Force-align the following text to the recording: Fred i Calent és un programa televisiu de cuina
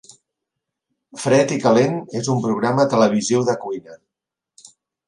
Fred 1.25 1.53
i 1.57 1.59
Calent 1.67 2.01
és 2.23 2.33
un 2.37 2.43
programa 2.47 2.89
televisiu 2.95 3.47
de 3.53 3.61
cuina 3.67 4.03